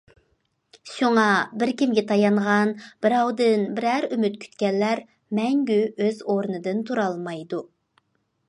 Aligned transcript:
شۇڭا 0.91 1.25
بىر 1.63 1.71
كىمگە 1.81 2.03
تايانغان، 2.11 2.73
بىراۋدىن 3.07 3.67
بىرەر 3.77 4.09
ئۈمىد 4.17 4.41
كۈتكەنلەر 4.47 5.05
مەڭگۈ 5.41 5.81
ئۆز 5.99 6.25
ئورنىدىن 6.33 6.85
تۇرالمايدۇ. 6.89 7.63